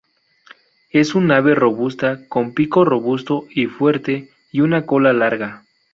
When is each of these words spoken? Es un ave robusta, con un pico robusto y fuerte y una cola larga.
Es 0.89 1.13
un 1.13 1.29
ave 1.31 1.53
robusta, 1.53 2.27
con 2.27 2.45
un 2.45 2.53
pico 2.55 2.83
robusto 2.83 3.45
y 3.51 3.67
fuerte 3.67 4.31
y 4.51 4.61
una 4.61 4.87
cola 4.87 5.13
larga. 5.13 5.63